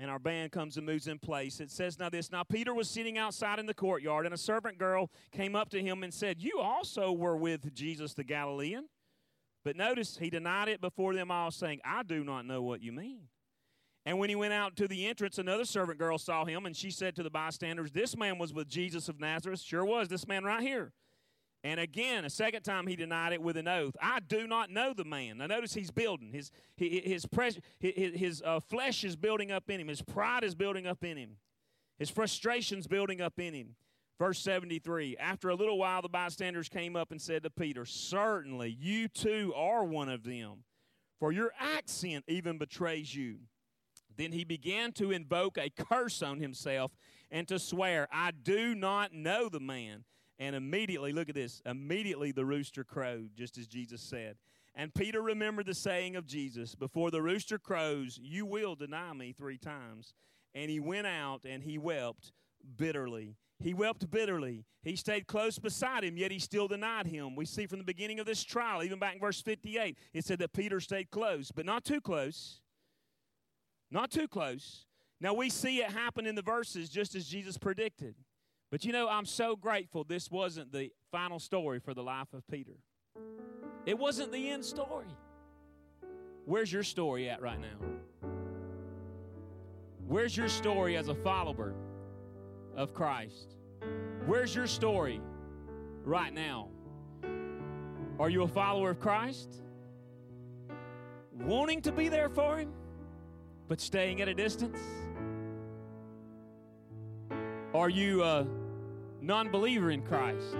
[0.00, 1.60] and our band comes and moves in place.
[1.60, 4.78] It says, Now this, now Peter was sitting outside in the courtyard, and a servant
[4.78, 8.88] girl came up to him and said, You also were with Jesus the Galilean.
[9.62, 12.92] But notice he denied it before them all, saying, I do not know what you
[12.92, 13.24] mean.
[14.06, 16.90] And when he went out to the entrance, another servant girl saw him, and she
[16.90, 19.60] said to the bystanders, This man was with Jesus of Nazareth.
[19.60, 20.92] Sure was, this man right here.
[21.62, 23.94] And again, a second time, he denied it with an oath.
[24.00, 25.38] I do not know the man.
[25.38, 26.32] Now, notice he's building.
[26.32, 27.26] His, his,
[27.78, 29.88] his, his uh, flesh is building up in him.
[29.88, 31.36] His pride is building up in him.
[31.98, 33.76] His frustration's building up in him.
[34.18, 38.76] Verse 73 After a little while, the bystanders came up and said to Peter, Certainly,
[38.80, 40.64] you too are one of them,
[41.18, 43.36] for your accent even betrays you.
[44.16, 46.92] Then he began to invoke a curse on himself
[47.30, 50.04] and to swear, I do not know the man.
[50.40, 54.36] And immediately, look at this, immediately the rooster crowed, just as Jesus said.
[54.74, 59.32] And Peter remembered the saying of Jesus Before the rooster crows, you will deny me
[59.32, 60.14] three times.
[60.54, 62.32] And he went out and he wept
[62.76, 63.36] bitterly.
[63.60, 64.64] He wept bitterly.
[64.82, 67.36] He stayed close beside him, yet he still denied him.
[67.36, 70.38] We see from the beginning of this trial, even back in verse 58, it said
[70.38, 72.62] that Peter stayed close, but not too close.
[73.90, 74.86] Not too close
[75.20, 78.14] Now we see it happen in the verses just as Jesus predicted.
[78.70, 82.46] But you know, I'm so grateful this wasn't the final story for the life of
[82.48, 82.78] Peter.
[83.84, 85.06] It wasn't the end story.
[86.44, 88.28] Where's your story at right now?
[90.06, 91.74] Where's your story as a follower
[92.76, 93.56] of Christ?
[94.26, 95.20] Where's your story
[96.04, 96.68] right now?
[98.18, 99.62] Are you a follower of Christ?
[101.40, 102.72] Wanting to be there for Him,
[103.66, 104.78] but staying at a distance?
[107.72, 108.46] Are you a
[109.20, 110.56] non believer in Christ?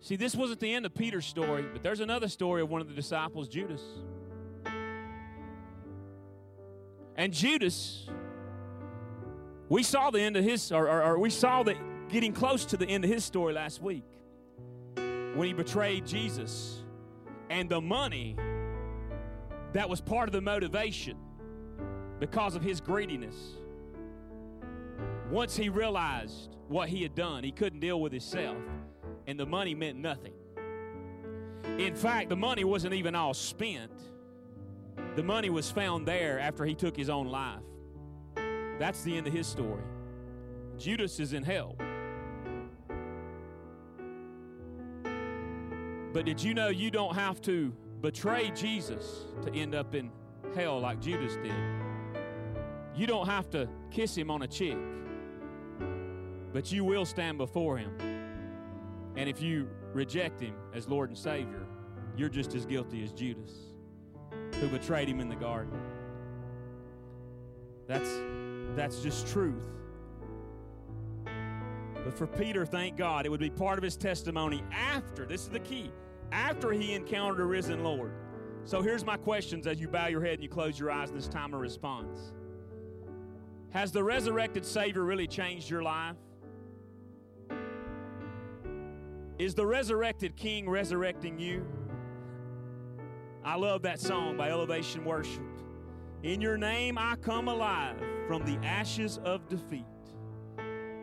[0.00, 2.88] See, this wasn't the end of Peter's story, but there's another story of one of
[2.88, 3.82] the disciples, Judas.
[7.16, 8.06] And Judas,
[9.68, 11.76] we saw the end of his, or, or, or we saw that
[12.08, 14.04] getting close to the end of his story last week
[14.94, 16.82] when he betrayed Jesus
[17.50, 18.36] and the money
[19.72, 21.16] that was part of the motivation
[22.18, 23.36] because of his greediness.
[25.30, 28.56] Once he realized what he had done, he couldn't deal with himself,
[29.26, 30.32] and the money meant nothing.
[31.78, 33.92] In fact, the money wasn't even all spent,
[35.16, 37.62] the money was found there after he took his own life.
[38.78, 39.82] That's the end of his story.
[40.78, 41.76] Judas is in hell.
[46.12, 50.10] But did you know you don't have to betray Jesus to end up in
[50.54, 51.52] hell like Judas did?
[52.94, 54.78] You don't have to kiss him on a cheek,
[56.58, 57.92] but you will stand before him.
[59.14, 61.64] And if you reject him as Lord and Savior,
[62.16, 63.52] you're just as guilty as Judas,
[64.56, 65.80] who betrayed him in the garden.
[67.86, 68.10] That's,
[68.74, 69.62] that's just truth.
[71.94, 75.50] But for Peter, thank God, it would be part of his testimony after, this is
[75.50, 75.92] the key,
[76.32, 78.10] after he encountered a risen Lord.
[78.64, 81.14] So here's my questions as you bow your head and you close your eyes in
[81.14, 82.32] this time of response.
[83.70, 86.16] Has the resurrected Savior really changed your life?
[89.38, 91.64] Is the resurrected King resurrecting you?
[93.44, 95.44] I love that song by Elevation Worship.
[96.24, 99.84] In your name I come alive from the ashes of defeat.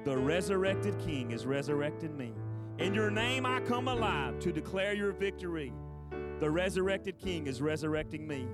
[0.03, 2.33] The resurrected King is resurrecting me.
[2.77, 5.71] In your name I come alive to declare your victory.
[6.41, 8.49] The resurrected King is resurrecting me.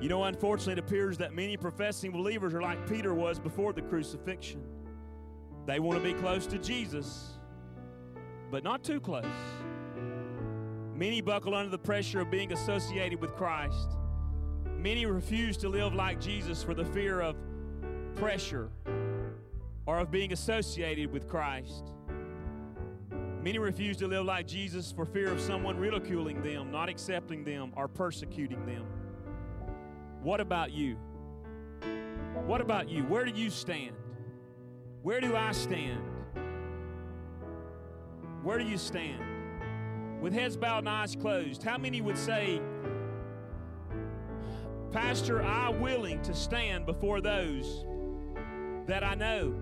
[0.00, 3.82] You know, unfortunately, it appears that many professing believers are like Peter was before the
[3.82, 4.62] crucifixion.
[5.66, 7.39] They want to be close to Jesus,
[8.50, 9.24] but not too close.
[10.94, 13.96] Many buckle under the pressure of being associated with Christ.
[14.76, 17.36] Many refuse to live like Jesus for the fear of
[18.16, 18.70] pressure
[19.86, 21.92] or of being associated with Christ.
[23.42, 27.72] Many refuse to live like Jesus for fear of someone ridiculing them, not accepting them,
[27.74, 28.84] or persecuting them.
[30.22, 30.96] What about you?
[32.44, 33.04] What about you?
[33.04, 33.96] Where do you stand?
[35.02, 36.02] Where do I stand?
[38.42, 39.22] Where do you stand?
[40.20, 42.60] With heads bowed and eyes closed, how many would say,
[44.92, 47.84] Pastor, I'm willing to stand before those
[48.86, 49.54] that I know,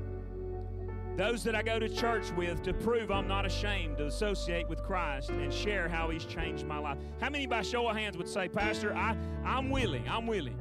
[1.16, 4.82] those that I go to church with to prove I'm not ashamed to associate with
[4.84, 6.98] Christ and share how He's changed my life.
[7.20, 10.58] How many by show of hands would say, Pastor, I, I'm willing, I'm willing.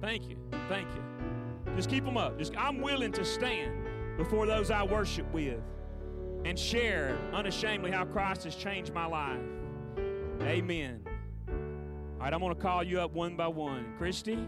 [0.00, 0.36] Thank you,
[0.68, 1.74] thank you.
[1.76, 2.38] Just keep them up.
[2.38, 5.60] Just I'm willing to stand before those I worship with
[6.44, 9.40] and share unashamedly how Christ has changed my life.
[10.42, 11.02] Amen.
[11.48, 13.94] All right, I'm going to call you up one by one.
[13.98, 14.38] Christy,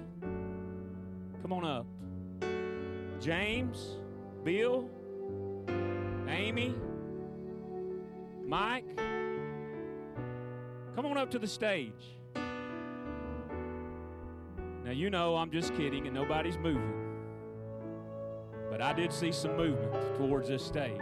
[1.42, 1.86] come on up.
[3.20, 3.96] James,
[4.44, 4.88] Bill,
[6.28, 6.74] Amy,
[8.46, 8.96] Mike,
[10.96, 12.16] come on up to the stage.
[14.84, 16.94] Now, you know I'm just kidding and nobody's moving.
[18.70, 20.98] But I did see some movement towards this stage.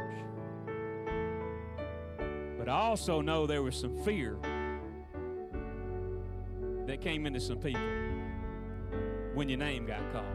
[2.68, 4.36] But I also know there was some fear
[6.86, 7.80] that came into some people
[9.32, 10.26] when your name got called.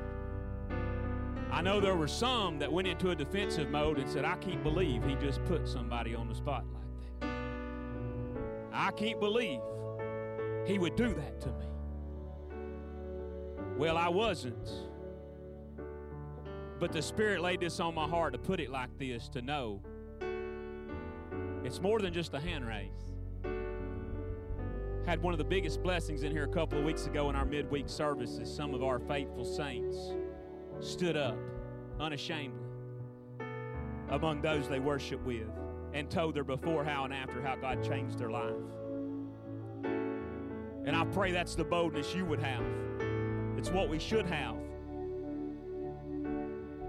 [1.51, 4.63] I know there were some that went into a defensive mode and said, I can't
[4.63, 7.29] believe he just put somebody on the spot like that.
[8.73, 9.59] I can't believe
[10.65, 11.67] he would do that to me.
[13.77, 14.71] Well, I wasn't.
[16.79, 19.83] But the Spirit laid this on my heart to put it like this to know
[21.63, 22.89] it's more than just a hand raise.
[25.05, 27.45] Had one of the biggest blessings in here a couple of weeks ago in our
[27.45, 28.53] midweek services.
[28.53, 29.97] Some of our faithful saints
[30.79, 31.37] stood up
[31.99, 32.59] unashamedly
[34.09, 35.47] among those they worship with
[35.93, 38.53] and told their before, how, and after how God changed their life.
[40.85, 42.63] And I pray that's the boldness you would have
[43.57, 44.57] It's what we should have.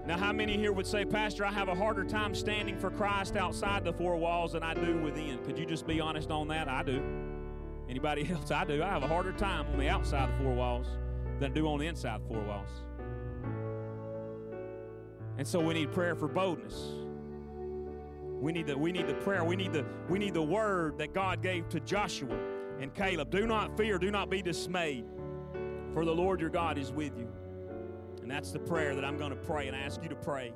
[0.05, 3.35] Now, how many here would say, Pastor, I have a harder time standing for Christ
[3.35, 5.43] outside the four walls than I do within?
[5.43, 6.67] Could you just be honest on that?
[6.67, 7.01] I do.
[7.89, 8.51] Anybody else?
[8.51, 8.83] I do.
[8.83, 10.87] I have a harder time on the outside the four walls
[11.39, 12.69] than I do on the inside the four walls.
[15.37, 16.91] And so we need prayer for boldness.
[18.39, 19.43] We need the we need the prayer.
[19.43, 22.37] We need the we need the word that God gave to Joshua
[22.79, 23.31] and Caleb.
[23.31, 25.05] Do not fear, do not be dismayed,
[25.93, 27.27] for the Lord your God is with you.
[28.25, 30.51] And that's the prayer that I'm going to pray and ask you to pray.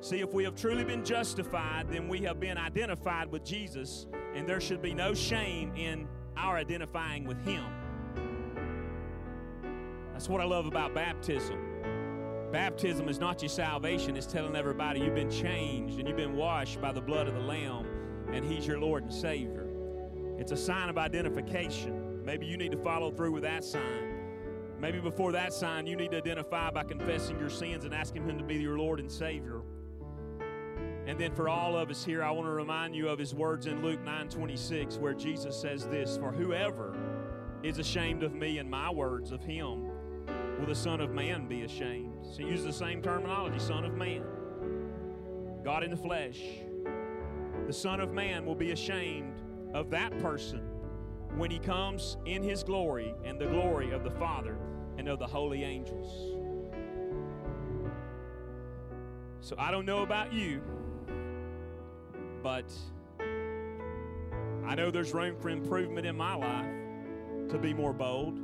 [0.00, 4.48] See, if we have truly been justified, then we have been identified with Jesus, and
[4.48, 7.64] there should be no shame in our identifying with Him.
[10.12, 11.56] That's what I love about baptism.
[12.50, 16.80] Baptism is not your salvation, it's telling everybody you've been changed and you've been washed
[16.80, 17.86] by the blood of the Lamb,
[18.32, 19.68] and He's your Lord and Savior.
[20.36, 22.24] It's a sign of identification.
[22.24, 24.07] Maybe you need to follow through with that sign.
[24.80, 28.38] Maybe before that sign, you need to identify by confessing your sins and asking Him
[28.38, 29.62] to be your Lord and Savior.
[31.06, 33.66] And then for all of us here, I want to remind you of His words
[33.66, 36.96] in Luke 9 26, where Jesus says this For whoever
[37.62, 39.90] is ashamed of me and my words of Him,
[40.58, 42.14] will the Son of Man be ashamed?
[42.22, 44.22] So he uses the same terminology Son of Man.
[45.64, 46.40] God in the flesh.
[47.66, 49.40] The Son of Man will be ashamed
[49.74, 50.67] of that person
[51.36, 54.56] when he comes in his glory and the glory of the Father
[54.96, 56.38] and of the holy angels.
[59.40, 60.60] So I don't know about you,
[62.42, 62.72] but
[64.66, 68.38] I know there's room for improvement in my life to be more bold.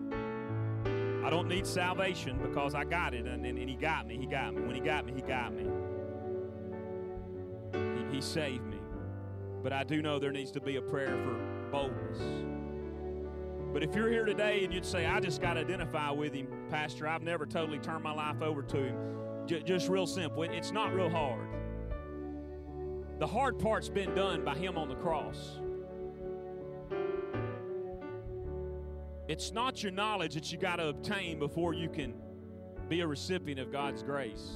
[1.25, 4.17] I don't need salvation because I got it, and, and, and He got me.
[4.19, 4.63] He got me.
[4.63, 5.67] When He got me, He got me.
[7.73, 8.79] He, he saved me.
[9.63, 12.64] But I do know there needs to be a prayer for boldness.
[13.75, 16.47] But if you're here today and you'd say, I just got to identify with him,
[16.71, 18.97] Pastor, I've never totally turned my life over to him,
[19.47, 20.45] J- just real simple.
[20.45, 21.49] It's not real hard.
[23.19, 25.59] The hard part's been done by him on the cross.
[29.27, 32.15] It's not your knowledge that you got to obtain before you can
[32.89, 34.53] be a recipient of God's grace.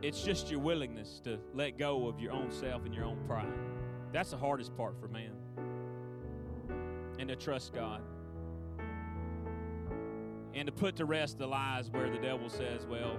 [0.00, 3.52] It's just your willingness to let go of your own self and your own pride.
[4.10, 5.32] That's the hardest part for man
[7.18, 8.00] and to trust God.
[10.54, 13.16] And to put to rest the lies where the devil says, well,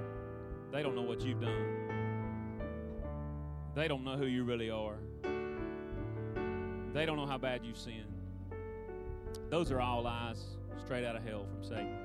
[0.71, 2.59] they don't know what you've done.
[3.75, 4.97] They don't know who you really are.
[6.93, 8.05] They don't know how bad you've sinned.
[9.49, 10.43] Those are all lies
[10.83, 11.97] straight out of hell from Satan.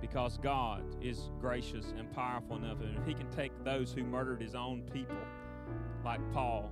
[0.00, 4.40] Because God is gracious and powerful enough, and if He can take those who murdered
[4.40, 5.16] His own people,
[6.04, 6.70] like Paul,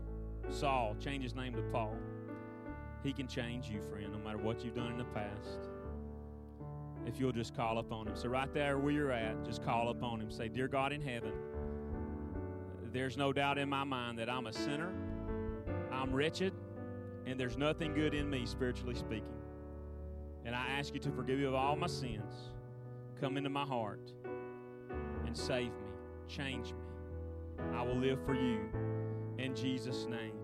[0.51, 1.97] Saul, change his name to Paul,
[3.03, 5.59] he can change you, friend, no matter what you've done in the past.
[7.05, 8.15] If you'll just call upon Him.
[8.15, 10.31] So, right there where you're at, just call upon Him.
[10.31, 11.33] Say, Dear God in heaven,
[12.93, 14.93] there's no doubt in my mind that I'm a sinner,
[15.91, 16.53] I'm wretched,
[17.27, 19.25] and there's nothing good in me, spiritually speaking.
[20.45, 22.51] And I ask you to forgive me of all my sins.
[23.21, 24.13] Come into my heart
[25.27, 25.93] and save me,
[26.29, 27.65] change me.
[27.75, 28.61] I will live for you
[29.39, 30.42] in Jesus' name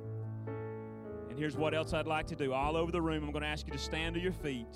[1.39, 2.53] here's what else I'd like to do.
[2.53, 4.67] All over the room, I'm going to ask you to stand to your feet.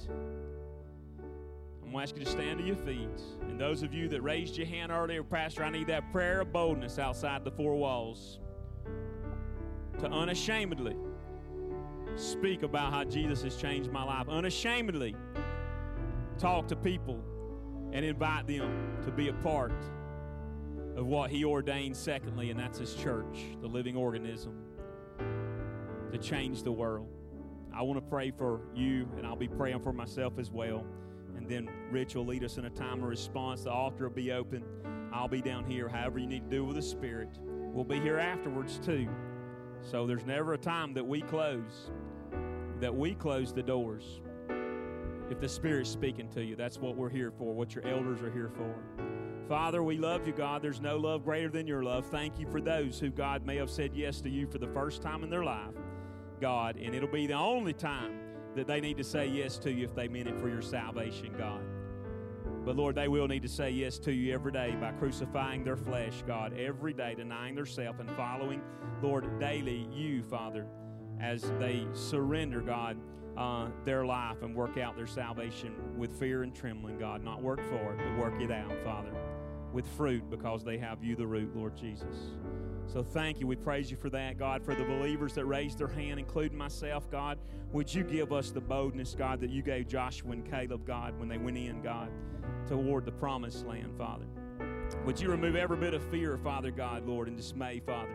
[1.83, 3.21] I'm going to ask you to stand to your feet.
[3.43, 6.53] And those of you that raised your hand earlier, Pastor, I need that prayer of
[6.53, 8.39] boldness outside the four walls
[9.99, 10.97] to unashamedly
[12.17, 14.29] speak about how Jesus has changed my life.
[14.29, 15.17] Unashamedly
[16.39, 17.21] talk to people
[17.93, 19.73] and invite them to be a part
[20.97, 24.55] of what He ordained, secondly, and that's His church, the living organism
[26.13, 27.09] to change the world.
[27.75, 30.85] I want to pray for you, and I'll be praying for myself as well.
[31.37, 33.65] And then Rich will lead us in a time of response.
[33.65, 34.63] The altar will be open.
[35.13, 37.39] I'll be down here, however you need to do with the Spirit.
[37.43, 39.09] We'll be here afterwards too.
[39.81, 41.91] So there's never a time that we close,
[42.81, 44.21] that we close the doors.
[45.31, 48.31] If the Spirit's speaking to you, that's what we're here for, what your elders are
[48.31, 48.75] here for.
[49.49, 50.63] Father, we love you, God.
[50.63, 52.07] There's no love greater than your love.
[52.07, 55.03] Thank you for those who, God, may have said yes to you for the first
[55.03, 55.75] time in their life.
[56.43, 58.18] God, and it'll be the only time
[58.57, 61.32] that they need to say yes to you if they meant it for your salvation,
[61.38, 61.62] God.
[62.64, 65.76] But Lord, they will need to say yes to you every day by crucifying their
[65.76, 68.61] flesh, God, every day, denying themselves and following,
[69.01, 70.66] Lord, daily you, Father,
[71.20, 72.99] as they surrender, God,
[73.36, 77.22] uh, their life and work out their salvation with fear and trembling, God.
[77.22, 79.12] Not work for it, but work it out, Father,
[79.72, 82.32] with fruit because they have you, the root, Lord Jesus.
[82.93, 83.47] So thank you.
[83.47, 87.11] We praise you for that, God, for the believers that raised their hand, including myself,
[87.11, 87.38] God.
[87.72, 91.26] Would you give us the boldness, God, that you gave Joshua and Caleb, God, when
[91.26, 92.11] they went in, God,
[92.68, 94.26] toward the promised land, Father?
[95.07, 98.14] Would you remove every bit of fear, Father God, Lord, and dismay, Father,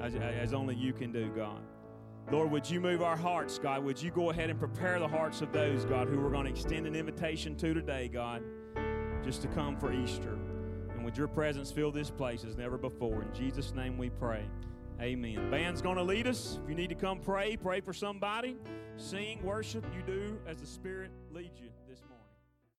[0.00, 1.62] as, as only you can do, God?
[2.30, 3.82] Lord, would you move our hearts, God?
[3.82, 6.50] Would you go ahead and prepare the hearts of those, God, who we're going to
[6.50, 8.44] extend an invitation to today, God,
[9.24, 10.38] just to come for Easter?
[11.06, 13.22] Would your presence fill this place as never before.
[13.22, 14.44] In Jesus' name we pray.
[15.00, 15.52] Amen.
[15.52, 16.58] Band's going to lead us.
[16.64, 18.56] If you need to come pray, pray for somebody,
[18.96, 21.68] sing, worship, you do as the Spirit leads you